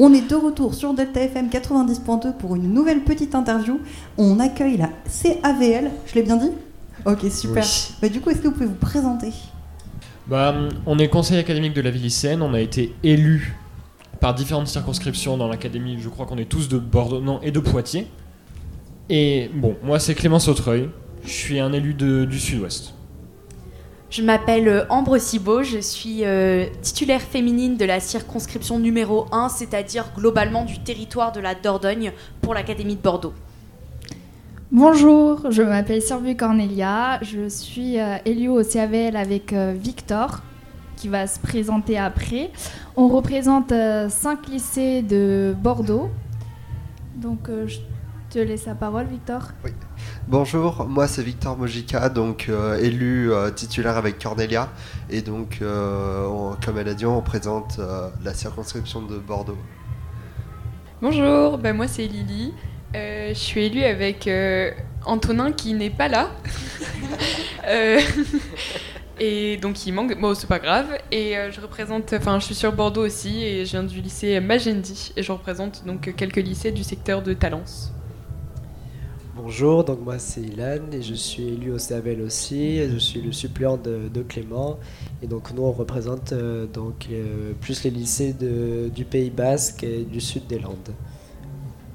On 0.00 0.14
est 0.14 0.30
de 0.30 0.36
retour 0.36 0.74
sur 0.74 0.94
Delta 0.94 1.20
FM 1.22 1.48
90.2 1.48 2.36
pour 2.36 2.54
une 2.54 2.72
nouvelle 2.72 3.00
petite 3.00 3.34
interview. 3.34 3.80
On 4.16 4.38
accueille 4.38 4.76
la 4.76 4.90
CAVL, 5.06 5.90
je 6.06 6.14
l'ai 6.14 6.22
bien 6.22 6.36
dit? 6.36 6.52
Ok, 7.04 7.28
super. 7.32 7.64
Bah, 8.00 8.08
du 8.08 8.20
coup, 8.20 8.30
est-ce 8.30 8.38
que 8.38 8.46
vous 8.46 8.54
pouvez 8.54 8.66
vous 8.66 8.74
présenter? 8.74 9.32
Bah, 10.28 10.54
On 10.86 11.00
est 11.00 11.08
conseil 11.08 11.38
académique 11.38 11.74
de 11.74 11.80
la 11.80 11.90
ville 11.90 12.02
lycéenne, 12.02 12.42
on 12.42 12.54
a 12.54 12.60
été 12.60 12.94
élu 13.02 13.56
par 14.20 14.34
différentes 14.34 14.68
circonscriptions 14.68 15.36
dans 15.36 15.48
l'académie, 15.48 15.98
je 16.00 16.08
crois 16.08 16.26
qu'on 16.26 16.38
est 16.38 16.48
tous 16.48 16.68
de 16.68 16.78
Bordeaux 16.78 17.20
non, 17.20 17.40
et 17.42 17.50
de 17.50 17.58
Poitiers. 17.58 18.06
Et 19.10 19.50
bon, 19.52 19.74
moi 19.82 19.98
c'est 19.98 20.14
Clément 20.14 20.38
Sautreuil, 20.38 20.90
je 21.24 21.30
suis 21.30 21.58
un 21.58 21.72
élu 21.72 21.94
du 21.94 22.38
Sud-Ouest. 22.38 22.94
Je 24.10 24.22
m'appelle 24.22 24.68
euh, 24.68 24.84
Ambre 24.88 25.18
Cibot, 25.18 25.62
je 25.62 25.78
suis 25.78 26.24
euh, 26.24 26.64
titulaire 26.80 27.20
féminine 27.20 27.76
de 27.76 27.84
la 27.84 28.00
circonscription 28.00 28.78
numéro 28.78 29.26
1, 29.32 29.50
c'est-à-dire 29.50 30.06
globalement 30.16 30.64
du 30.64 30.78
territoire 30.78 31.30
de 31.30 31.40
la 31.40 31.54
Dordogne 31.54 32.12
pour 32.40 32.54
l'Académie 32.54 32.96
de 32.96 33.02
Bordeaux. 33.02 33.34
Bonjour, 34.72 35.50
je 35.50 35.62
m'appelle 35.62 36.00
Sylvie 36.00 36.36
Cornelia, 36.36 37.18
je 37.20 37.50
suis 37.50 38.00
euh, 38.00 38.16
élue 38.24 38.48
au 38.48 38.62
CAVL 38.64 39.14
avec 39.14 39.52
Victor 39.52 40.40
qui 40.96 41.08
va 41.08 41.26
se 41.26 41.38
présenter 41.38 41.98
après. 41.98 42.50
On 42.96 43.08
représente 43.08 43.72
cinq 44.08 44.48
lycées 44.48 45.02
de 45.02 45.54
Bordeaux. 45.56 46.10
Donc 47.16 47.48
je 47.66 47.78
te 48.30 48.38
laisse 48.40 48.66
la 48.66 48.74
parole 48.74 49.06
Victor. 49.06 49.52
Oui. 49.64 49.70
Bonjour, 50.30 50.84
moi 50.86 51.08
c'est 51.08 51.22
Victor 51.22 51.56
Mojica, 51.56 52.10
donc 52.10 52.48
euh, 52.50 52.78
élu 52.78 53.32
euh, 53.32 53.50
titulaire 53.50 53.96
avec 53.96 54.18
Cornelia. 54.18 54.68
Et 55.08 55.22
donc, 55.22 55.60
euh, 55.62 56.52
comme 56.62 56.76
elle 56.76 56.88
a 56.88 56.92
dit, 56.92 57.06
on 57.06 57.16
représente 57.16 57.80
la 58.22 58.34
circonscription 58.34 59.00
de 59.00 59.16
Bordeaux. 59.16 59.56
Bonjour, 61.00 61.56
ben 61.56 61.74
moi 61.74 61.88
c'est 61.88 62.06
Lily. 62.06 62.52
je 62.94 63.32
suis 63.32 63.64
élue 63.64 63.84
avec 63.84 64.28
Antonin 65.06 65.50
qui 65.52 65.72
n'est 65.72 65.88
pas 65.88 66.08
là. 66.08 66.28
et 69.18 69.56
donc 69.56 69.86
il 69.86 69.92
manque. 69.92 70.20
Bon, 70.20 70.34
c'est 70.34 70.46
pas 70.46 70.58
grave. 70.58 70.88
Et 71.10 71.36
je 71.50 71.60
représente. 71.60 72.12
Enfin, 72.12 72.38
je 72.38 72.44
suis 72.44 72.54
sur 72.54 72.72
Bordeaux 72.72 73.06
aussi 73.06 73.42
et 73.42 73.64
je 73.64 73.70
viens 73.70 73.84
du 73.84 74.02
lycée 74.02 74.40
Magendie. 74.40 75.12
Et 75.16 75.22
je 75.22 75.32
représente 75.32 75.86
donc 75.86 76.14
quelques 76.16 76.36
lycées 76.36 76.70
du 76.70 76.84
secteur 76.84 77.22
de 77.22 77.32
Talence. 77.32 77.92
Bonjour, 79.40 79.84
donc 79.84 80.00
moi 80.00 80.18
c'est 80.18 80.40
Ilan 80.40 80.90
et 80.90 81.00
je 81.00 81.14
suis 81.14 81.44
élu 81.44 81.72
au 81.72 81.78
CABL 81.78 82.22
aussi. 82.22 82.78
je 82.90 82.98
suis 82.98 83.20
le 83.20 83.30
suppléant 83.30 83.76
de, 83.76 84.22
Clément. 84.28 84.80
Et 85.22 85.28
donc 85.28 85.52
nous 85.52 85.62
on 85.62 85.70
représente 85.70 86.32
euh, 86.32 86.66
donc 86.66 87.06
euh, 87.08 87.52
plus 87.60 87.84
les 87.84 87.90
lycées 87.90 88.34
du 88.34 89.04
Pays 89.04 89.30
Basque 89.30 89.84
et 89.84 90.02
du 90.02 90.20
sud 90.20 90.48
des 90.48 90.58
Landes. 90.58 90.92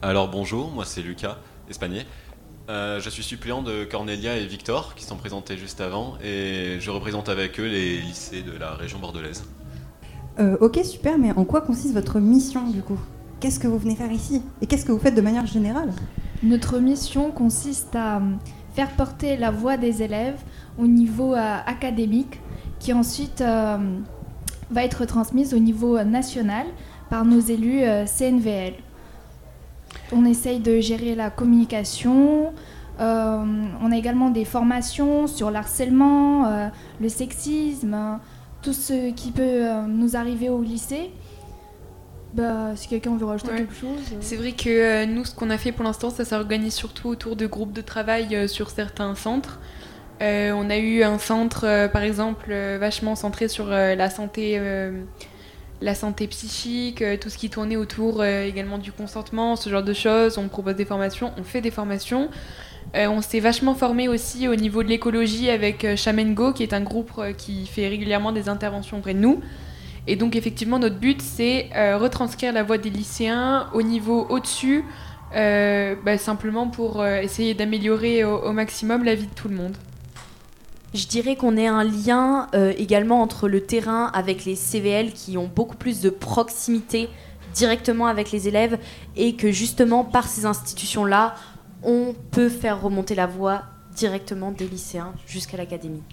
Alors 0.01 0.29
bonjour, 0.29 0.71
moi 0.71 0.85
c'est 0.85 1.01
Lucas 1.01 1.37
Espagné. 1.69 2.03
Euh, 2.69 3.01
je 3.01 3.09
suis 3.09 3.23
suppléant 3.23 3.61
de 3.61 3.83
Cornelia 3.83 4.37
et 4.37 4.45
Victor 4.45 4.95
qui 4.95 5.03
sont 5.03 5.17
présentés 5.17 5.57
juste 5.57 5.81
avant 5.81 6.13
et 6.23 6.77
je 6.79 6.91
représente 6.91 7.27
avec 7.27 7.59
eux 7.59 7.67
les 7.67 7.97
lycées 7.97 8.41
de 8.41 8.57
la 8.57 8.73
région 8.73 8.99
bordelaise. 8.99 9.43
ok 10.39 10.79
super, 10.85 11.17
mais 11.17 11.33
en 11.33 11.43
quoi 11.43 11.59
consiste 11.59 11.93
votre 11.93 12.21
mission 12.21 12.69
du 12.69 12.81
coup? 12.81 12.99
Qu'est-ce 13.41 13.59
que 13.59 13.67
vous 13.67 13.79
venez 13.79 13.97
faire 13.97 14.13
ici? 14.13 14.41
Et 14.61 14.65
qu'est-ce 14.65 14.85
que 14.85 14.93
vous 14.93 14.99
faites 14.99 15.15
de 15.15 15.21
manière 15.21 15.45
générale? 15.45 15.91
Notre 16.43 16.79
mission 16.79 17.31
consiste 17.31 17.95
à 17.95 18.17
euh, 18.17 18.19
faire 18.75 18.89
porter 18.91 19.37
la 19.37 19.49
voix 19.49 19.77
des 19.77 20.03
élèves 20.03 20.39
au 20.77 20.87
niveau 20.87 21.33
euh, 21.33 21.57
académique, 21.65 22.41
qui 22.79 22.91
ensuite 22.91 23.41
euh, 23.41 23.77
va 24.69 24.83
être 24.83 25.05
transmise 25.05 25.53
au 25.53 25.59
niveau 25.59 26.01
national 26.03 26.67
par 27.09 27.25
nos 27.25 27.39
élus 27.39 27.83
CNVL. 28.07 28.73
On 30.11 30.25
essaye 30.25 30.59
de 30.59 30.79
gérer 30.79 31.15
la 31.15 31.29
communication. 31.29 32.51
on 32.99 33.91
a 33.91 33.95
également 33.95 34.31
des 34.31 34.45
formations 34.45 35.27
sur 35.27 35.51
l'harcèlement, 35.51 36.69
le 36.99 37.09
sexisme, 37.09 38.19
tout 38.63 38.73
ce 38.73 39.11
qui 39.11 39.31
peut 39.31 39.67
nous 39.87 40.15
arriver 40.15 40.49
au 40.49 40.61
lycée. 40.63 41.11
Bah, 42.33 42.71
si 42.75 42.87
quelqu'un 42.87 43.15
veut 43.15 43.25
rajouter 43.25 43.55
quelque 43.55 43.75
chose. 43.75 43.99
Euh. 44.11 44.17
C'est 44.21 44.37
vrai 44.37 44.53
que 44.53 44.69
euh, 44.69 45.05
nous, 45.05 45.23
ce 45.23 45.35
qu'on 45.35 45.51
a 45.51 45.57
fait 45.59 45.71
pour 45.71 45.83
l'instant, 45.83 46.09
ça 46.09 46.25
s'organise 46.25 46.73
surtout 46.73 47.09
autour 47.09 47.35
de 47.35 47.45
groupes 47.45 47.73
de 47.73 47.81
travail 47.81 48.35
euh, 48.35 48.47
sur 48.47 48.71
certains 48.71 49.13
centres. 49.13 49.59
on 50.19 50.69
a 50.69 50.77
eu 50.77 51.03
un 51.03 51.19
centre, 51.19 51.87
par 51.91 52.01
exemple, 52.01 52.53
vachement 52.79 53.15
centré 53.15 53.47
sur 53.47 53.67
la 53.67 54.09
santé, 54.09 54.59
la 55.81 55.95
santé 55.95 56.27
psychique, 56.27 57.03
tout 57.19 57.29
ce 57.29 57.37
qui 57.37 57.49
tournait 57.49 57.75
autour 57.75 58.23
également 58.23 58.77
du 58.77 58.93
consentement, 58.93 59.57
ce 59.57 59.69
genre 59.69 59.83
de 59.83 59.93
choses. 59.93 60.37
On 60.37 60.47
propose 60.47 60.75
des 60.75 60.85
formations, 60.85 61.33
on 61.37 61.43
fait 61.43 61.59
des 61.59 61.71
formations. 61.71 62.29
on 62.95 63.21
s'est 63.21 63.41
vachement 63.41 63.75
formé 63.75 64.07
aussi 64.07 64.47
au 64.47 64.55
niveau 64.55 64.81
de 64.81 64.87
l'écologie 64.87 65.49
avec 65.49 65.85
Chamengo, 65.97 66.53
qui 66.53 66.63
est 66.63 66.73
un 66.73 66.83
groupe 66.83 67.11
qui 67.37 67.65
fait 67.65 67.89
régulièrement 67.89 68.31
des 68.31 68.47
interventions 68.47 68.99
auprès 68.99 69.13
de 69.13 69.19
nous. 69.19 69.41
Et 70.07 70.15
donc 70.15 70.35
effectivement, 70.35 70.79
notre 70.79 70.97
but, 70.97 71.21
c'est 71.21 71.69
euh, 71.75 71.97
retranscrire 71.97 72.51
la 72.51 72.63
voix 72.63 72.77
des 72.77 72.89
lycéens 72.89 73.69
au 73.73 73.81
niveau 73.81 74.25
au-dessus, 74.29 74.83
euh, 75.35 75.95
bah, 76.03 76.17
simplement 76.17 76.67
pour 76.67 77.01
euh, 77.01 77.21
essayer 77.21 77.53
d'améliorer 77.53 78.23
au, 78.23 78.51
maximum 78.51 79.03
la 79.03 79.15
vie 79.15 79.27
de 79.27 79.33
tout 79.33 79.47
le 79.47 79.55
monde. 79.55 79.77
Je 80.93 81.07
dirais 81.07 81.35
qu'on 81.35 81.57
est 81.57 81.65
un 81.65 81.83
lien 81.83 82.49
également 82.77 83.23
entre 83.23 83.47
le 83.47 83.61
terrain 83.61 84.11
avec 84.13 84.45
les 84.45 84.55
CVL 84.55 85.11
qui 85.11 85.39
ont 85.39 85.47
beaucoup 85.47 85.75
plus 85.75 86.01
de 86.01 86.11
proximité 86.11 87.09
directement 87.55 88.05
avec 88.05 88.31
les 88.31 88.47
élèves 88.47 88.77
et 89.15 89.35
que 89.35 89.51
justement 89.51 90.03
par 90.03 90.27
ces 90.27 90.45
institutions-là, 90.45 91.33
on 91.81 92.13
peut 92.29 92.47
faire 92.47 92.79
remonter 92.79 93.15
la 93.15 93.25
voix 93.25 93.63
directement 93.95 94.51
des 94.51 94.67
lycéens 94.67 95.13
jusqu'à 95.25 95.57
l'académie. 95.57 96.03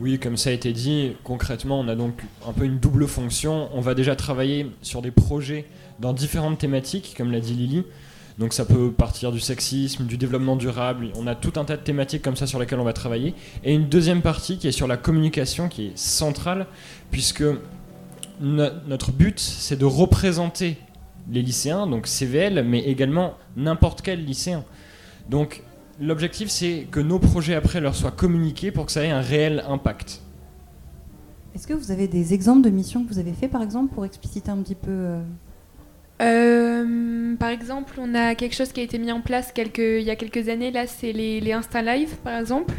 Oui, 0.00 0.18
comme 0.18 0.38
ça 0.38 0.48
a 0.48 0.54
été 0.54 0.72
dit, 0.72 1.12
concrètement, 1.24 1.78
on 1.78 1.86
a 1.86 1.94
donc 1.94 2.22
un 2.48 2.52
peu 2.54 2.64
une 2.64 2.78
double 2.78 3.06
fonction. 3.06 3.68
On 3.74 3.82
va 3.82 3.94
déjà 3.94 4.16
travailler 4.16 4.70
sur 4.80 5.02
des 5.02 5.10
projets 5.10 5.66
dans 5.98 6.14
différentes 6.14 6.56
thématiques, 6.56 7.14
comme 7.18 7.30
l'a 7.30 7.40
dit 7.40 7.52
Lily. 7.52 7.84
Donc 8.38 8.54
ça 8.54 8.64
peut 8.64 8.90
partir 8.90 9.30
du 9.30 9.40
sexisme, 9.40 10.06
du 10.06 10.16
développement 10.16 10.56
durable. 10.56 11.08
On 11.16 11.26
a 11.26 11.34
tout 11.34 11.52
un 11.56 11.66
tas 11.66 11.76
de 11.76 11.82
thématiques 11.82 12.22
comme 12.22 12.36
ça 12.36 12.46
sur 12.46 12.58
lesquelles 12.58 12.80
on 12.80 12.84
va 12.84 12.94
travailler. 12.94 13.34
Et 13.62 13.74
une 13.74 13.90
deuxième 13.90 14.22
partie 14.22 14.56
qui 14.56 14.68
est 14.68 14.72
sur 14.72 14.86
la 14.86 14.96
communication, 14.96 15.68
qui 15.68 15.88
est 15.88 15.98
centrale, 15.98 16.66
puisque 17.10 17.44
notre 18.40 19.12
but, 19.12 19.38
c'est 19.38 19.76
de 19.76 19.84
représenter 19.84 20.78
les 21.30 21.42
lycéens, 21.42 21.86
donc 21.86 22.06
CVL, 22.06 22.64
mais 22.64 22.80
également 22.80 23.34
n'importe 23.54 24.00
quel 24.00 24.24
lycéen. 24.24 24.64
Donc 25.28 25.62
L'objectif, 26.00 26.48
c'est 26.48 26.86
que 26.90 27.00
nos 27.00 27.18
projets 27.18 27.54
après 27.54 27.80
leur 27.80 27.94
soient 27.94 28.10
communiqués 28.10 28.70
pour 28.70 28.86
que 28.86 28.92
ça 28.92 29.04
ait 29.04 29.10
un 29.10 29.20
réel 29.20 29.62
impact. 29.68 30.22
Est-ce 31.54 31.66
que 31.66 31.74
vous 31.74 31.90
avez 31.90 32.08
des 32.08 32.32
exemples 32.32 32.62
de 32.62 32.70
missions 32.70 33.04
que 33.04 33.08
vous 33.12 33.18
avez 33.18 33.32
fait, 33.32 33.48
par 33.48 33.62
exemple, 33.62 33.92
pour 33.92 34.04
expliciter 34.04 34.50
un 34.50 34.58
petit 34.62 34.74
peu 34.74 34.90
euh, 34.90 35.20
euh, 36.22 37.34
par 37.36 37.48
exemple, 37.48 37.94
on 37.98 38.14
a 38.14 38.34
quelque 38.34 38.54
chose 38.54 38.72
qui 38.72 38.80
a 38.80 38.82
été 38.82 38.98
mis 38.98 39.10
en 39.10 39.22
place 39.22 39.52
quelques, 39.52 39.78
il 39.78 40.02
y 40.02 40.10
a 40.10 40.16
quelques 40.16 40.48
années. 40.48 40.70
Là, 40.70 40.86
c'est 40.86 41.12
les, 41.12 41.40
les, 41.40 41.52
Insta 41.52 41.80
Live, 41.82 42.16
par 42.22 42.38
exemple. 42.38 42.74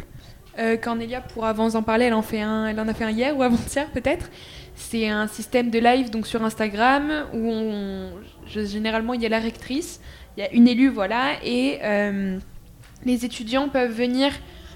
Euh, 0.58 0.76
Cornelia 0.76 1.20
pourra 1.20 1.52
vous 1.52 1.74
en 1.76 1.82
parler. 1.82 2.06
Elle 2.06 2.14
en, 2.14 2.22
fait 2.22 2.40
un, 2.40 2.66
elle 2.66 2.78
en 2.78 2.86
a 2.86 2.94
fait 2.94 3.04
un 3.04 3.10
hier 3.10 3.36
ou 3.36 3.42
avant-hier, 3.42 3.90
peut-être. 3.90 4.30
C'est 4.74 5.08
un 5.08 5.26
système 5.26 5.70
de 5.70 5.78
live 5.78 6.10
donc 6.10 6.26
sur 6.26 6.42
Instagram 6.44 7.26
où 7.34 7.50
on, 7.50 8.10
généralement 8.46 9.14
il 9.14 9.22
y 9.22 9.26
a 9.26 9.28
la 9.28 9.38
rectrice, 9.38 10.00
il 10.36 10.40
y 10.40 10.46
a 10.46 10.52
une 10.52 10.66
élue, 10.66 10.88
voilà, 10.88 11.34
et 11.44 11.78
euh, 11.82 12.38
les 13.04 13.24
étudiants 13.24 13.68
peuvent 13.68 13.92
venir 13.92 14.32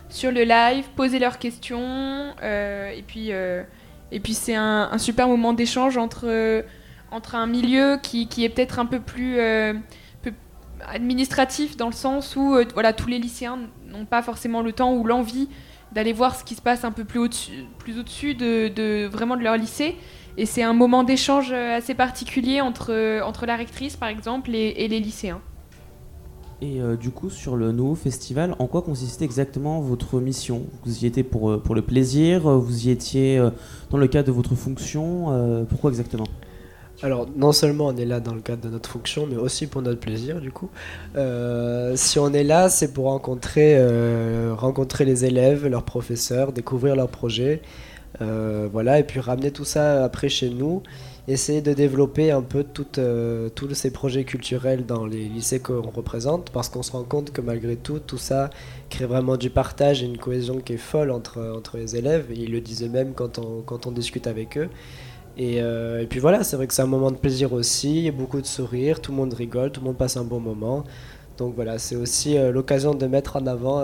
sur 0.08 0.30
le 0.30 0.44
live, 0.44 0.84
poser 0.94 1.18
leurs 1.18 1.38
questions, 1.38 2.34
euh, 2.42 2.90
et 2.90 3.02
puis, 3.02 3.32
euh, 3.32 3.62
puis 4.22 4.34
c'est 4.34 4.54
un, 4.54 4.98
super 4.98 5.28
moment 5.28 5.52
d'échange 5.52 5.96
entre, 5.96 6.26
euh, 6.26 6.62
entre 7.10 7.34
un 7.34 7.46
milieu 7.46 7.98
qui, 8.02 8.28
qui 8.28 8.44
est 8.44 8.48
peut-être 8.48 8.78
un 8.78 8.86
peu 8.86 9.00
plus 9.00 9.38
administratif 10.88 11.76
dans 11.76 11.86
le 11.86 11.94
sens 11.94 12.36
où 12.36 12.54
voilà, 12.74 12.92
tous 12.92 13.08
les 13.08 13.18
lycéens 13.18 13.58
n'ont 13.86 14.04
pas 14.04 14.22
forcément 14.22 14.60
le 14.60 14.72
temps 14.72 14.92
ou 14.92 15.04
l'envie 15.04 15.48
d'aller 15.92 16.12
voir 16.12 16.36
ce 16.36 16.44
qui 16.44 16.54
se 16.54 16.60
passe 16.60 16.84
un 16.84 16.92
peu 16.92 17.04
plus 17.04 17.20
au-dessus, 17.20 18.34
de, 18.34 18.68
de, 18.68 19.06
vraiment 19.06 19.36
de 19.36 19.42
leur 19.42 19.56
lycée. 19.56 19.96
Et 20.36 20.44
c'est 20.44 20.62
un 20.62 20.74
moment 20.74 21.02
d'échange 21.02 21.50
assez 21.52 21.94
particulier 21.94 22.60
entre, 22.60 23.22
entre 23.24 23.46
la 23.46 23.56
rectrice, 23.56 23.96
par 23.96 24.10
exemple, 24.10 24.54
et 24.54 24.86
les 24.86 25.00
lycéens. 25.00 25.40
Et 26.62 26.80
euh, 26.80 26.96
du 26.96 27.10
coup, 27.10 27.28
sur 27.28 27.54
le 27.54 27.70
nouveau 27.70 27.94
festival, 27.94 28.54
en 28.58 28.66
quoi 28.66 28.80
consistait 28.80 29.26
exactement 29.26 29.80
votre 29.80 30.20
mission? 30.20 30.62
Vous 30.86 31.04
y 31.04 31.06
étiez 31.06 31.22
pour, 31.22 31.50
euh, 31.50 31.58
pour 31.58 31.74
le 31.74 31.82
plaisir 31.82 32.48
Vous 32.48 32.86
y 32.86 32.90
étiez 32.90 33.38
euh, 33.38 33.50
dans 33.90 33.98
le 33.98 34.06
cadre 34.06 34.28
de 34.28 34.32
votre 34.32 34.54
fonction 34.54 35.66
Pourquoi 35.68 35.90
exactement? 35.90 36.26
Alors, 37.02 37.26
non 37.36 37.52
seulement 37.52 37.88
on 37.88 37.96
est 37.96 38.06
là 38.06 38.20
dans 38.20 38.34
le 38.34 38.40
cadre 38.40 38.62
de 38.62 38.70
notre 38.70 38.88
fonction, 38.88 39.26
mais 39.26 39.36
aussi 39.36 39.66
pour 39.66 39.82
notre 39.82 40.00
plaisir, 40.00 40.40
du 40.40 40.50
coup. 40.50 40.70
si 41.94 42.18
on 42.18 42.32
est 42.32 42.44
là, 42.44 42.70
c'est 42.70 42.94
pour 42.94 43.04
rencontrer, 43.04 43.78
rencontrer 44.54 45.04
les 45.04 45.26
élèves, 45.26 45.66
leurs 45.66 45.82
professeurs, 45.82 46.52
découvrir 46.52 46.96
leurs 46.96 47.10
projets, 47.10 47.60
voilà, 48.20 48.98
et 48.98 49.04
puis 49.04 49.20
ramener 49.20 49.50
tout 49.50 49.64
ça 49.64 50.04
après 50.04 50.28
chez 50.28 50.50
nous 50.50 50.82
essayer 51.28 51.60
de 51.60 51.72
développer 51.72 52.30
un 52.30 52.42
peu 52.42 52.64
euh, 52.98 53.48
tous 53.48 53.74
ces 53.74 53.90
projets 53.90 54.24
culturels 54.24 54.86
dans 54.86 55.06
les 55.06 55.28
lycées 55.28 55.60
qu'on 55.60 55.90
représente, 55.90 56.50
parce 56.50 56.68
qu'on 56.68 56.82
se 56.82 56.92
rend 56.92 57.02
compte 57.02 57.32
que 57.32 57.40
malgré 57.40 57.76
tout, 57.76 57.98
tout 57.98 58.18
ça 58.18 58.50
crée 58.90 59.06
vraiment 59.06 59.36
du 59.36 59.50
partage 59.50 60.02
et 60.02 60.06
une 60.06 60.18
cohésion 60.18 60.60
qui 60.60 60.74
est 60.74 60.78
folle 60.78 61.10
entre, 61.10 61.54
entre 61.56 61.78
les 61.78 61.96
élèves, 61.96 62.26
et 62.30 62.36
ils 62.36 62.52
le 62.52 62.60
disent 62.60 62.84
eux-mêmes 62.84 63.12
quand 63.14 63.38
on, 63.38 63.62
quand 63.62 63.86
on 63.86 63.92
discute 63.92 64.26
avec 64.26 64.56
eux. 64.56 64.68
Et, 65.36 65.60
euh, 65.60 66.00
et 66.00 66.06
puis 66.06 66.20
voilà, 66.20 66.44
c'est 66.44 66.56
vrai 66.56 66.66
que 66.66 66.72
c'est 66.72 66.82
un 66.82 66.86
moment 66.86 67.10
de 67.10 67.16
plaisir 67.16 67.52
aussi, 67.52 68.10
beaucoup 68.10 68.40
de 68.40 68.46
sourires, 68.46 69.00
tout 69.00 69.10
le 69.10 69.18
monde 69.18 69.34
rigole, 69.34 69.70
tout 69.70 69.80
le 69.80 69.86
monde 69.86 69.96
passe 69.96 70.16
un 70.16 70.24
bon 70.24 70.40
moment. 70.40 70.84
Donc 71.38 71.54
voilà, 71.54 71.78
c'est 71.78 71.96
aussi 71.96 72.36
euh, 72.36 72.52
l'occasion 72.52 72.94
de 72.94 73.06
mettre 73.06 73.36
en 73.36 73.46
avant 73.46 73.82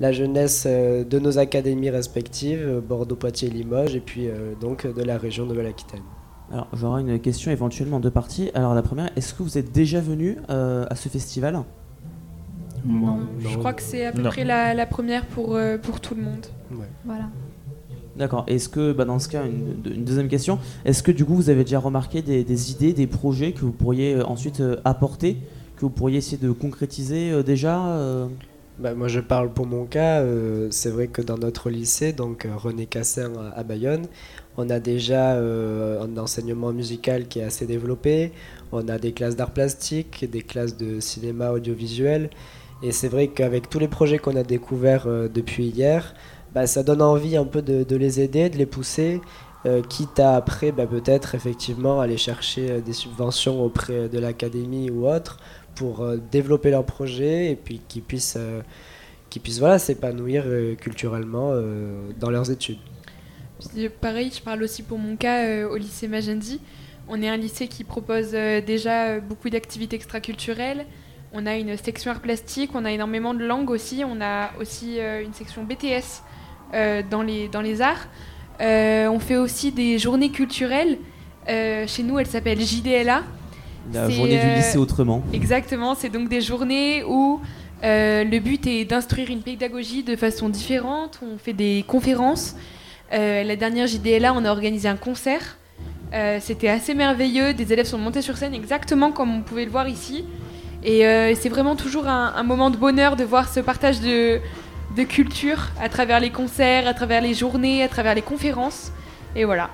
la 0.00 0.12
jeunesse 0.12 0.66
de 0.66 1.18
nos 1.18 1.38
académies 1.38 1.90
respectives, 1.90 2.82
Bordeaux, 2.86 3.16
Poitiers, 3.16 3.50
Limoges, 3.50 3.94
et 3.94 4.00
puis 4.00 4.28
donc 4.60 4.86
de 4.86 5.02
la 5.02 5.18
région 5.18 5.46
Nouvelle-Aquitaine. 5.46 6.02
Alors 6.52 6.68
j'aurai 6.74 7.00
une 7.00 7.18
question 7.18 7.50
éventuellement 7.50 7.96
en 7.96 8.00
deux 8.00 8.10
parties. 8.10 8.50
Alors 8.54 8.74
la 8.74 8.82
première, 8.82 9.10
est-ce 9.16 9.32
que 9.32 9.42
vous 9.42 9.56
êtes 9.56 9.72
déjà 9.72 10.00
venu 10.00 10.36
euh, 10.50 10.84
à 10.90 10.96
ce 10.96 11.08
festival? 11.08 11.62
Non. 12.84 13.20
Je 13.38 13.56
crois 13.56 13.72
que 13.72 13.82
c'est 13.82 14.04
à 14.04 14.12
peu 14.12 14.22
près 14.22 14.44
la, 14.44 14.86
première 14.86 15.24
pour, 15.24 15.56
euh, 15.56 15.78
pour 15.78 16.00
tout 16.00 16.14
le 16.14 16.22
monde. 16.22 16.46
Voilà. 17.06 17.30
D'accord. 18.16 18.44
Est-ce 18.48 18.68
que, 18.68 18.92
bah, 18.92 19.06
dans 19.06 19.18
ce 19.18 19.28
cas, 19.30 19.44
une, 19.46 20.04
deuxième 20.04 20.28
question, 20.28 20.58
est-ce 20.84 21.02
que 21.02 21.10
du 21.10 21.24
coup 21.24 21.34
vous 21.34 21.48
avez 21.48 21.64
déjà 21.64 21.78
remarqué 21.78 22.20
des, 22.20 22.70
idées, 22.70 22.92
des 22.92 23.06
projets 23.06 23.52
que 23.52 23.60
vous 23.60 23.72
pourriez 23.72 24.14
euh, 24.14 24.26
ensuite 24.26 24.62
apporter, 24.84 25.38
vous 25.82 25.90
pourriez 25.90 26.18
essayer 26.18 26.38
de 26.38 26.50
concrétiser 26.50 27.42
déjà 27.42 28.28
bah, 28.78 28.94
moi 28.94 29.06
je 29.06 29.20
parle 29.20 29.52
pour 29.52 29.66
mon 29.66 29.84
cas, 29.84 30.24
c'est 30.70 30.88
vrai 30.88 31.06
que 31.06 31.20
dans 31.20 31.36
notre 31.36 31.68
lycée, 31.68 32.12
donc 32.14 32.48
René 32.56 32.86
Cassin 32.86 33.30
à 33.54 33.62
Bayonne, 33.62 34.06
on 34.56 34.68
a 34.68 34.80
déjà 34.80 35.32
euh, 35.34 36.02
un 36.02 36.16
enseignement 36.18 36.72
musical 36.72 37.26
qui 37.26 37.38
est 37.38 37.44
assez 37.44 37.66
développé. 37.66 38.32
On 38.70 38.86
a 38.88 38.98
des 38.98 39.12
classes 39.12 39.36
d'art 39.36 39.52
plastique, 39.52 40.28
des 40.30 40.42
classes 40.42 40.76
de 40.76 41.00
cinéma 41.00 41.52
audiovisuel. 41.52 42.30
Et 42.82 42.92
c'est 42.92 43.08
vrai 43.08 43.28
qu'avec 43.28 43.70
tous 43.70 43.78
les 43.78 43.88
projets 43.88 44.18
qu'on 44.18 44.36
a 44.36 44.42
découverts 44.42 45.04
euh, 45.06 45.28
depuis 45.28 45.66
hier, 45.68 46.14
bah, 46.54 46.66
ça 46.66 46.82
donne 46.82 47.00
envie 47.00 47.36
un 47.36 47.44
peu 47.44 47.62
de, 47.62 47.96
les 47.96 48.20
aider, 48.20 48.50
de 48.50 48.58
les 48.58 48.66
pousser, 48.66 49.22
euh, 49.64 49.80
quitte 49.80 50.20
à 50.20 50.34
après 50.34 50.70
bah, 50.70 50.86
peut-être 50.86 51.34
effectivement 51.34 52.00
aller 52.00 52.18
chercher 52.18 52.82
des 52.82 52.92
subventions 52.92 53.64
auprès 53.64 54.08
de 54.08 54.18
l'académie 54.18 54.90
ou 54.90 55.08
autre 55.08 55.38
pour 55.74 56.06
développer 56.30 56.70
leurs 56.70 56.84
projets 56.84 57.50
et 57.50 57.56
puis 57.56 57.80
qu'ils 57.88 58.02
puissent, 58.02 58.38
qu'ils 59.30 59.42
puissent 59.42 59.58
voilà, 59.58 59.78
s'épanouir 59.78 60.44
culturellement 60.78 61.54
dans 62.20 62.30
leurs 62.30 62.50
études. 62.50 62.78
Pareil, 64.00 64.30
je 64.34 64.42
parle 64.42 64.62
aussi 64.62 64.82
pour 64.82 64.98
mon 64.98 65.16
cas 65.16 65.44
euh, 65.44 65.68
au 65.68 65.76
lycée 65.76 66.08
Magendie. 66.08 66.60
On 67.08 67.22
est 67.22 67.28
un 67.28 67.36
lycée 67.36 67.68
qui 67.68 67.84
propose 67.84 68.30
euh, 68.34 68.60
déjà 68.60 69.06
euh, 69.06 69.20
beaucoup 69.20 69.50
d'activités 69.50 69.96
extraculturelles. 69.96 70.86
On 71.32 71.46
a 71.46 71.56
une 71.56 71.76
section 71.76 72.10
art 72.10 72.20
plastique, 72.20 72.70
on 72.74 72.84
a 72.84 72.92
énormément 72.92 73.34
de 73.34 73.44
langues 73.44 73.70
aussi. 73.70 74.02
On 74.04 74.20
a 74.20 74.50
aussi 74.60 74.98
une 74.98 75.32
section 75.32 75.64
BTS 75.64 76.22
dans, 77.10 77.22
les, 77.22 77.48
dans 77.48 77.62
les 77.62 77.80
arts. 77.80 78.06
on 78.60 79.18
fait 79.18 79.38
aussi 79.38 79.72
des 79.72 79.98
journées 79.98 80.30
culturelles. 80.30 80.98
chez 81.46 82.02
nous, 82.02 82.18
elle 82.18 82.26
s'appelle 82.26 82.60
JDLA. 82.60 83.22
La 83.92 84.10
journée 84.10 84.38
du 84.38 84.54
lycée 84.54 84.78
autrement. 84.78 85.22
Exactement, 85.32 85.94
c'est 85.94 86.10
donc 86.10 86.28
des 86.28 86.40
journées 86.40 87.04
où 87.04 87.40
le 87.82 88.38
but 88.38 88.66
est 88.66 88.84
d'instruire 88.84 89.30
une 89.30 89.42
pédagogie 89.42 90.02
de 90.02 90.16
façon 90.16 90.48
différente. 90.48 91.20
On 91.22 91.38
fait 91.38 91.52
des 91.52 91.84
conférences. 91.86 92.54
Euh, 93.12 93.42
la 93.44 93.56
dernière 93.56 93.86
JDLA, 93.86 94.32
on 94.32 94.44
a 94.44 94.50
organisé 94.50 94.88
un 94.88 94.96
concert. 94.96 95.58
Euh, 96.14 96.38
c'était 96.40 96.68
assez 96.68 96.94
merveilleux. 96.94 97.52
Des 97.54 97.72
élèves 97.72 97.86
sont 97.86 97.98
montés 97.98 98.22
sur 98.22 98.36
scène 98.36 98.54
exactement 98.54 99.12
comme 99.12 99.34
on 99.34 99.42
pouvait 99.42 99.64
le 99.64 99.70
voir 99.70 99.88
ici. 99.88 100.24
Et 100.82 101.06
euh, 101.06 101.34
c'est 101.34 101.48
vraiment 101.48 101.76
toujours 101.76 102.06
un, 102.08 102.42
moment 102.42 102.70
de 102.70 102.76
bonheur 102.76 103.16
de 103.16 103.24
voir 103.24 103.48
ce 103.48 103.60
partage 103.60 104.00
de, 104.00 104.40
culture 105.08 105.68
à 105.80 105.88
travers 105.88 106.20
les 106.20 106.30
concerts, 106.30 106.88
à 106.88 106.94
travers 106.94 107.20
les 107.20 107.34
journées, 107.34 107.82
à 107.82 107.88
travers 107.88 108.14
les 108.14 108.22
conférences. 108.22 108.92
Et 109.36 109.44
voilà. 109.44 109.70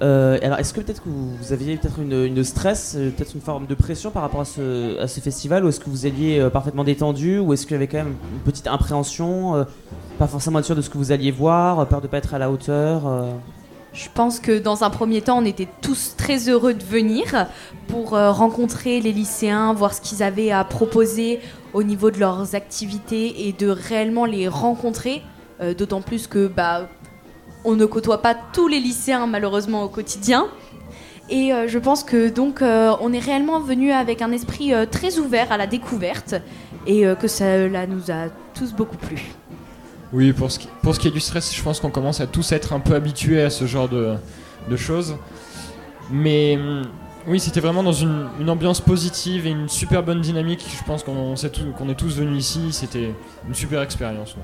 Alors, 0.00 0.58
est-ce 0.58 0.72
que 0.72 0.80
peut-être 0.80 1.02
que 1.02 1.08
vous, 1.08 1.52
aviez 1.52 1.76
peut-être 1.76 1.98
une, 1.98 2.44
stress, 2.44 2.96
peut-être 3.16 3.34
une 3.34 3.40
forme 3.40 3.66
de 3.66 3.74
pression 3.74 4.10
par 4.10 4.22
rapport 4.22 4.40
à 4.40 4.44
ce, 4.44 4.98
à 5.00 5.08
ce 5.08 5.20
festival, 5.20 5.64
ou 5.64 5.68
est-ce 5.68 5.80
que 5.80 5.90
vous 5.90 6.06
alliez 6.06 6.48
parfaitement 6.52 6.84
détendu, 6.84 7.38
ou 7.38 7.52
est-ce 7.52 7.66
qu'il 7.66 7.72
y 7.72 7.76
avait 7.76 7.88
quand 7.88 7.98
même 7.98 8.14
une 8.32 8.40
petite 8.40 8.66
appréhension 8.66 9.66
pas 10.18 10.26
forcément 10.26 10.62
sûr 10.62 10.74
de 10.74 10.82
ce 10.82 10.90
que 10.90 10.98
vous 10.98 11.12
alliez 11.12 11.30
voir, 11.30 11.86
peur 11.86 12.00
de 12.00 12.08
pas 12.08 12.18
être 12.18 12.34
à 12.34 12.38
la 12.38 12.50
hauteur 12.50 13.06
euh? 13.06 13.30
Je 13.92 14.08
pense 14.12 14.38
que 14.38 14.58
dans 14.58 14.84
un 14.84 14.90
premier 14.90 15.22
temps, 15.22 15.38
on 15.38 15.44
était 15.44 15.68
tous 15.80 16.14
très 16.16 16.48
heureux 16.48 16.74
de 16.74 16.84
venir 16.84 17.46
pour 17.88 18.14
euh, 18.14 18.30
rencontrer 18.30 19.00
les 19.00 19.12
lycéens, 19.12 19.72
voir 19.72 19.94
ce 19.94 20.00
qu'ils 20.00 20.22
avaient 20.22 20.50
à 20.50 20.62
proposer 20.62 21.40
au 21.72 21.82
niveau 21.82 22.10
de 22.10 22.18
leurs 22.18 22.54
activités 22.54 23.48
et 23.48 23.52
de 23.52 23.68
réellement 23.68 24.24
les 24.26 24.46
rencontrer. 24.46 25.22
Euh, 25.60 25.74
d'autant 25.74 26.02
plus 26.02 26.28
que 26.28 26.46
bah, 26.46 26.88
on 27.64 27.74
ne 27.76 27.84
côtoie 27.86 28.22
pas 28.22 28.34
tous 28.34 28.68
les 28.68 28.80
lycéens 28.80 29.26
malheureusement 29.26 29.82
au 29.82 29.88
quotidien. 29.88 30.48
Et 31.30 31.52
je 31.66 31.78
pense 31.78 32.04
que 32.04 32.30
donc 32.30 32.60
on 32.62 33.12
est 33.12 33.18
réellement 33.18 33.60
venu 33.60 33.92
avec 33.92 34.22
un 34.22 34.32
esprit 34.32 34.72
très 34.90 35.18
ouvert 35.18 35.52
à 35.52 35.58
la 35.58 35.66
découverte 35.66 36.36
et 36.86 37.04
que 37.20 37.28
cela 37.28 37.86
nous 37.86 38.10
a 38.10 38.28
tous 38.54 38.72
beaucoup 38.72 38.96
plu. 38.96 39.34
Oui, 40.12 40.32
pour 40.32 40.50
ce, 40.50 40.58
qui, 40.58 40.68
pour 40.82 40.94
ce 40.94 41.00
qui 41.00 41.08
est 41.08 41.10
du 41.10 41.20
stress, 41.20 41.54
je 41.54 41.62
pense 41.62 41.80
qu'on 41.80 41.90
commence 41.90 42.20
à 42.20 42.26
tous 42.26 42.52
être 42.52 42.72
un 42.72 42.80
peu 42.80 42.94
habitués 42.94 43.42
à 43.42 43.50
ce 43.50 43.66
genre 43.66 43.88
de, 43.88 44.16
choses. 44.76 45.16
Mais 46.10 46.56
hum, 46.56 46.82
oui, 47.26 47.40
c'était 47.40 47.60
vraiment 47.60 47.82
dans 47.82 47.92
une, 47.92 48.28
ambiance 48.48 48.80
positive 48.80 49.46
et 49.46 49.50
une 49.50 49.68
super 49.68 50.02
bonne 50.02 50.22
dynamique. 50.22 50.64
Je 50.78 50.82
pense 50.84 51.02
qu'on 51.02 51.34
est 51.34 51.94
tous 51.94 52.16
venus 52.16 52.38
ici. 52.38 52.72
C'était 52.72 53.12
une 53.46 53.54
super 53.54 53.82
expérience. 53.82 54.34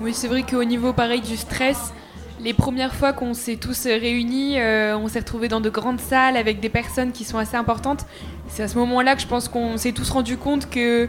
Oui, 0.00 0.12
c'est 0.12 0.28
vrai 0.28 0.42
qu'au 0.42 0.64
niveau 0.64 0.92
pareil 0.92 1.22
du 1.22 1.36
stress, 1.36 1.92
les 2.40 2.52
premières 2.52 2.94
fois 2.94 3.14
qu'on 3.14 3.32
s'est 3.32 3.56
tous 3.56 3.86
réunis, 3.86 4.60
euh, 4.60 4.96
on 4.96 5.08
s'est 5.08 5.20
retrouvés 5.20 5.48
dans 5.48 5.60
de 5.60 5.70
grandes 5.70 6.00
salles 6.00 6.36
avec 6.36 6.60
des 6.60 6.68
personnes 6.68 7.12
qui 7.12 7.24
sont 7.24 7.38
assez 7.38 7.56
importantes. 7.56 8.04
C'est 8.48 8.62
à 8.62 8.68
ce 8.68 8.76
moment-là 8.78 9.16
que 9.16 9.22
je 9.22 9.26
pense 9.26 9.48
qu'on 9.48 9.78
s'est 9.78 9.92
tous 9.92 10.10
rendu 10.10 10.36
compte 10.36 10.68
que 10.68 11.08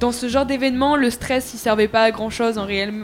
dans 0.00 0.12
ce 0.12 0.28
genre 0.28 0.46
d'événement, 0.46 0.96
le 0.96 1.10
stress, 1.10 1.52
il 1.52 1.58
servait 1.58 1.88
pas 1.88 2.04
à 2.04 2.10
grand 2.10 2.30
chose 2.30 2.56
en 2.56 2.64
réel. 2.64 2.94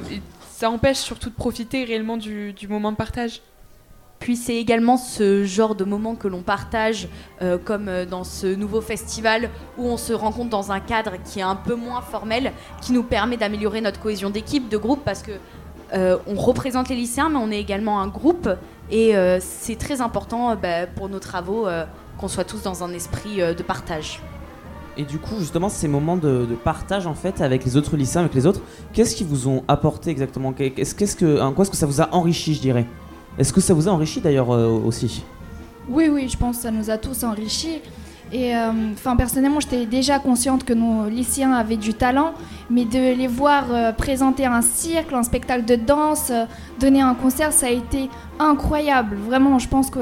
Ça 0.51 0.71
empêche 0.71 0.97
surtout 0.97 1.29
de 1.29 1.35
profiter 1.35 1.85
réellement 1.85 2.17
du, 2.17 2.55
moment 2.69 2.91
de 2.91 2.97
partage. 2.97 3.43
Puis 4.19 4.37
c'est 4.37 4.57
également 4.57 4.97
ce 4.97 5.45
genre 5.45 5.75
de 5.75 5.85
moment 5.85 6.15
que 6.15 6.29
l'on 6.29 6.43
partage, 6.43 7.09
euh, 7.41 7.57
comme 7.57 7.89
euh, 7.89 8.05
dans 8.05 8.25
ce 8.25 8.47
nouveau 8.47 8.81
festival 8.81 9.49
où 9.77 9.87
on 9.87 9.97
se 9.97 10.13
rencontre 10.13 10.51
dans 10.51 10.73
un 10.73 10.81
cadre 10.81 11.13
qui 11.25 11.39
est 11.39 11.43
un 11.43 11.55
peu 11.55 11.75
moins 11.75 12.01
formel, 12.01 12.53
qui 12.83 12.93
nous 12.93 13.05
permet 13.05 13.37
d'améliorer 13.37 13.81
notre 13.81 14.01
cohésion 14.01 14.31
d'équipe, 14.31 14.69
de 14.69 14.77
groupe, 14.77 15.01
parce 15.05 15.23
que 15.23 15.33
euh, 15.95 16.19
on 16.27 16.35
représente 16.35 16.89
les 16.89 16.97
lycéens, 16.97 17.29
mais 17.31 17.39
on 17.39 17.51
est 17.51 17.61
également 17.61 18.01
un 18.01 18.09
groupe, 18.09 18.49
et 18.91 19.13
c'est 19.41 19.77
très 19.77 20.01
important 20.01 20.57
bah, 20.57 20.87
pour 20.87 21.11
nos 21.11 21.19
travaux 21.19 21.67
qu'on 22.17 22.29
soit 22.29 22.45
tous 22.45 22.63
dans 22.63 22.83
un 22.83 22.91
esprit 22.95 23.37
de 23.37 23.63
partage. 23.63 24.23
Et 24.97 25.05
du 25.05 25.19
coup, 25.19 25.39
justement, 25.39 25.69
ces 25.69 25.89
moments 25.89 26.17
de, 26.17 26.47
partage 26.65 27.07
en 27.07 27.15
fait 27.15 27.43
avec 27.43 27.67
les 27.67 27.77
autres 27.77 27.99
lycéens, 27.99 28.23
avec 28.23 28.35
les 28.35 28.47
autres, 28.47 28.63
qu'est-ce 28.95 29.15
qu'ils 29.15 29.27
vous 29.27 29.47
ont 29.47 29.63
apporté 29.69 30.11
exactement? 30.11 30.53
Qu'est-ce 30.55 31.17
que, 31.17 31.41
en 31.41 31.53
quoi 31.53 31.63
est-ce 31.63 31.71
que 31.71 31.77
ça 31.77 31.87
vous 31.87 32.01
a 32.01 32.09
enrichi, 32.15 32.55
je 32.55 32.61
dirais? 32.61 32.87
Est-ce 33.39 33.53
que 33.53 33.61
ça 33.61 33.73
vous 33.73 33.89
a 33.89 33.93
enrichi 33.93 34.21
d'ailleurs 34.21 34.51
euh, 34.51 34.67
aussi 34.67 35.23
Oui, 35.89 36.09
oui, 36.13 36.29
je 36.29 36.37
pense 36.37 36.57
que 36.57 36.63
ça 36.63 36.71
nous 36.73 36.91
a 36.91 36.99
tous 36.99 37.23
enrichis. 37.23 37.81
Et 38.33 38.55
euh, 38.57 38.73
personnellement, 39.17 39.61
j'étais 39.61 39.87
déjà 39.87 40.19
consciente 40.19 40.65
que 40.65 40.75
nos 40.75 41.09
lycéens 41.09 41.53
avaient 41.53 41.77
du 41.77 41.95
talent, 41.95 42.35
mais 42.69 42.85
de 42.85 43.15
les 43.17 43.29
voir 43.29 43.67
euh, 43.71 43.93
présenter 43.93 44.45
un 44.45 44.61
cirque, 44.61 45.13
un 45.13 45.23
spectacle 45.23 45.65
de 45.65 45.77
danse, 45.77 46.33
donner 46.81 47.01
un 47.01 47.15
concert, 47.15 47.53
ça 47.53 47.67
a 47.67 47.71
été 47.71 48.11
incroyable. 48.41 49.17
Vraiment, 49.17 49.59
je 49.61 49.69
pense 49.69 49.89
que 49.89 50.01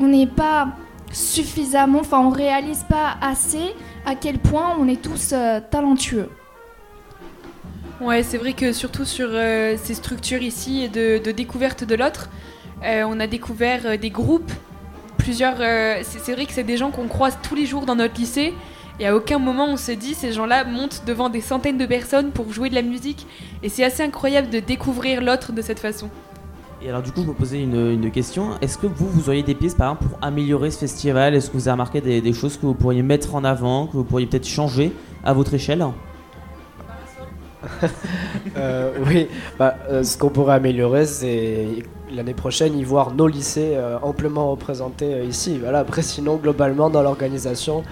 on 0.00 0.08
n'est 0.08 0.26
pas 0.26 0.68
suffisamment, 1.12 2.00
enfin, 2.00 2.18
on 2.18 2.30
réalise 2.30 2.84
pas 2.88 3.16
assez 3.20 3.74
à 4.06 4.14
quel 4.14 4.38
point 4.38 4.74
on 4.80 4.88
est 4.88 5.00
tous 5.00 5.34
talentueux. 5.70 6.28
Ouais, 8.00 8.22
c'est 8.22 8.38
vrai 8.38 8.52
que 8.52 8.72
surtout 8.72 9.04
sur 9.04 9.28
euh, 9.32 9.76
ces 9.76 9.94
structures 9.94 10.42
ici 10.42 10.88
de, 10.88 11.18
de 11.18 11.32
découverte 11.32 11.82
de 11.84 11.94
l'autre, 11.96 12.30
euh, 12.84 13.04
on 13.08 13.18
a 13.18 13.26
découvert 13.26 13.98
des 13.98 14.10
groupes, 14.10 14.52
plusieurs. 15.16 15.56
c'est 16.02 16.32
vrai 16.32 16.46
que 16.46 16.52
c'est 16.52 16.62
des 16.62 16.76
gens 16.76 16.90
qu'on 16.90 17.08
croise 17.08 17.36
tous 17.42 17.56
les 17.56 17.66
jours 17.66 17.86
dans 17.86 17.96
notre 17.96 18.18
lycée. 18.18 18.54
Et 19.00 19.06
à 19.06 19.16
aucun 19.16 19.38
moment 19.38 19.66
on 19.68 19.76
se 19.76 19.92
dit 19.92 20.14
ces 20.14 20.32
gens-là 20.32 20.64
montent 20.64 21.02
devant 21.06 21.28
des 21.28 21.40
centaines 21.40 21.78
de 21.78 21.86
personnes 21.86 22.30
pour 22.30 22.52
jouer 22.52 22.70
de 22.70 22.74
la 22.74 22.82
musique. 22.82 23.26
Et 23.62 23.68
c'est 23.68 23.84
assez 23.84 24.02
incroyable 24.02 24.48
de 24.48 24.60
découvrir 24.60 25.20
l'autre 25.20 25.52
de 25.52 25.62
cette 25.62 25.80
façon. 25.80 26.08
Et 26.80 26.88
alors 26.88 27.02
du 27.02 27.10
coup, 27.10 27.22
je 27.22 27.26
me 27.26 27.34
posais 27.34 27.60
une, 27.60 28.10
question. 28.12 28.50
Est-ce 28.60 28.78
que 28.78 28.86
vous, 28.86 29.08
vous 29.08 29.28
auriez 29.28 29.42
des 29.42 29.54
pistes 29.54 29.76
par 29.76 29.88
exemple 29.88 30.10
pour 30.10 30.18
améliorer 30.22 30.70
ce 30.70 30.78
festival? 30.78 31.34
Est-ce 31.34 31.48
que 31.48 31.54
vous 31.54 31.66
avez 31.66 31.72
remarqué 31.72 32.00
des, 32.00 32.32
choses 32.32 32.56
que 32.56 32.66
vous 32.66 32.74
pourriez 32.74 33.02
mettre 33.02 33.34
en 33.34 33.42
avant, 33.42 33.88
que 33.88 33.96
vous 33.96 34.04
pourriez 34.04 34.26
peut-être 34.26 34.46
changer 34.46 34.92
à 35.24 35.32
votre 35.32 35.54
échelle? 35.54 35.84
Euh, 38.56 38.92
oui, 39.06 39.28
bah, 39.58 39.76
euh, 39.88 40.02
ce 40.02 40.16
qu'on 40.18 40.30
pourrait 40.30 40.54
améliorer, 40.54 41.06
c'est 41.06 41.66
l'année 42.10 42.34
prochaine 42.34 42.76
y 42.76 42.82
voir 42.82 43.14
nos 43.14 43.28
lycées 43.28 43.74
euh, 43.74 43.98
amplement 44.02 44.50
représentés 44.50 45.24
ici. 45.24 45.58
Voilà. 45.58 45.80
Après, 45.80 46.02
sinon, 46.02 46.36
globalement, 46.36 46.90
dans 46.90 47.02
l'organisation, 47.02 47.84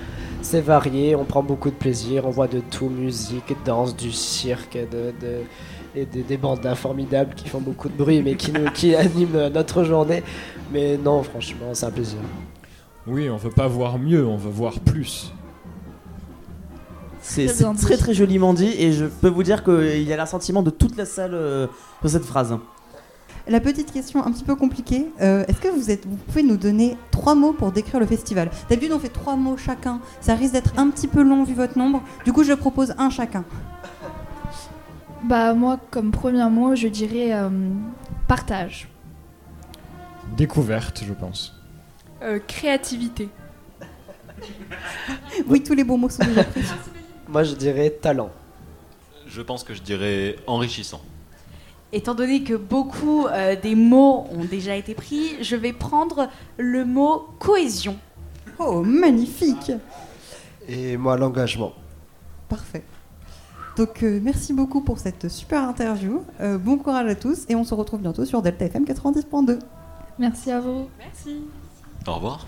c'est 0.42 0.60
varié, 0.60 1.14
on 1.14 1.24
prend 1.24 1.42
beaucoup 1.42 1.70
de 1.70 1.76
plaisir, 1.76 2.26
on 2.26 2.30
voit 2.30 2.48
de 2.48 2.60
tout, 2.60 2.88
musique, 2.88 3.54
danse, 3.64 3.94
du 3.96 4.12
cirque, 4.12 4.76
et 4.76 6.04
des, 6.04 6.22
des 6.22 6.36
bandas 6.36 6.74
formidables 6.74 7.34
qui 7.34 7.48
font 7.48 7.60
beaucoup 7.60 7.88
de 7.88 7.96
bruit, 7.96 8.22
mais 8.22 8.34
qui, 8.34 8.52
nous, 8.52 8.66
animent 8.96 9.48
notre 9.48 9.84
journée. 9.84 10.22
Mais 10.72 10.96
non, 10.96 11.22
franchement, 11.22 11.66
c'est 11.74 11.86
un 11.86 11.90
plaisir. 11.90 12.18
Oui, 13.06 13.30
on 13.30 13.36
veut 13.36 13.50
pas 13.50 13.68
voir 13.68 13.98
mieux, 13.98 14.26
on 14.26 14.36
veut 14.36 14.50
voir 14.50 14.80
plus. 14.80 15.32
C'est 17.28 17.46
Très 17.46 17.74
très 17.74 17.96
très 17.96 18.14
joliment 18.14 18.54
dit 18.54 18.72
et 18.78 18.92
je 18.92 19.04
peux 19.04 19.28
vous 19.28 19.42
dire 19.42 19.64
qu'il 19.64 20.02
y 20.02 20.12
a 20.12 20.16
l'assentiment 20.16 20.62
de 20.62 20.70
toute 20.70 20.96
la 20.96 21.04
salle 21.04 21.34
euh, 21.34 21.66
sur 22.00 22.10
cette 22.10 22.24
phrase. 22.24 22.56
La 23.48 23.60
petite 23.60 23.92
question 23.92 24.24
un 24.24 24.32
petit 24.32 24.44
peu 24.44 24.54
compliquée, 24.54 25.06
euh, 25.20 25.44
est-ce 25.46 25.60
que 25.60 25.68
vous, 25.68 25.90
êtes, 25.90 26.06
vous 26.06 26.16
pouvez 26.16 26.42
nous 26.42 26.56
donner 26.56 26.96
trois 27.10 27.34
mots 27.34 27.52
pour 27.52 27.72
décrire 27.72 28.00
le 28.00 28.06
festival? 28.06 28.50
D'habitude 28.68 28.92
on 28.92 28.98
fait 28.98 29.08
trois 29.08 29.36
mots 29.36 29.56
chacun, 29.56 30.00
ça 30.20 30.34
risque 30.34 30.54
d'être 30.54 30.72
un 30.76 30.88
petit 30.90 31.06
peu 31.08 31.22
long 31.22 31.44
vu 31.44 31.54
votre 31.54 31.76
nombre, 31.78 32.02
du 32.24 32.32
coup 32.32 32.42
je 32.42 32.52
propose 32.52 32.94
un 32.98 33.10
chacun. 33.10 33.44
Bah 35.24 35.54
moi, 35.54 35.78
comme 35.90 36.12
premier 36.12 36.48
mot, 36.48 36.76
je 36.76 36.88
dirais 36.88 37.32
euh, 37.32 37.48
partage. 38.28 38.88
Découverte, 40.36 41.02
je 41.06 41.12
pense. 41.12 41.60
Euh, 42.22 42.38
créativité. 42.46 43.28
Oui, 45.48 45.62
tous 45.62 45.74
les 45.74 45.84
bons 45.84 45.98
mots 45.98 46.08
sont 46.08 46.24
déjà 46.24 46.44
pris. 46.44 46.62
Moi, 47.28 47.42
je 47.42 47.54
dirais 47.54 47.90
talent. 47.90 48.30
Je 49.26 49.42
pense 49.42 49.64
que 49.64 49.74
je 49.74 49.82
dirais 49.82 50.36
enrichissant. 50.46 51.00
Étant 51.92 52.14
donné 52.14 52.42
que 52.42 52.54
beaucoup 52.54 53.26
euh, 53.26 53.56
des 53.56 53.74
mots 53.74 54.26
ont 54.30 54.44
déjà 54.44 54.76
été 54.76 54.94
pris, 54.94 55.42
je 55.42 55.56
vais 55.56 55.72
prendre 55.72 56.28
le 56.56 56.84
mot 56.84 57.28
cohésion. 57.38 57.96
Oh, 58.58 58.82
magnifique 58.82 59.72
Et 60.68 60.96
moi, 60.96 61.16
l'engagement. 61.16 61.72
Parfait. 62.48 62.84
Donc 63.76 64.02
euh, 64.02 64.20
merci 64.22 64.54
beaucoup 64.54 64.80
pour 64.80 64.98
cette 64.98 65.28
super 65.28 65.62
interview, 65.62 66.22
Euh, 66.40 66.56
bon 66.56 66.78
courage 66.78 67.10
à 67.10 67.14
tous 67.14 67.44
et 67.48 67.54
on 67.54 67.64
se 67.64 67.74
retrouve 67.74 68.00
bientôt 68.00 68.24
sur 68.24 68.40
Delta 68.40 68.64
FM 68.64 68.84
90.2. 68.84 69.58
Merci 70.18 70.50
à 70.50 70.60
vous. 70.60 70.88
Merci. 70.98 71.42
Au 72.06 72.14
revoir. 72.14 72.46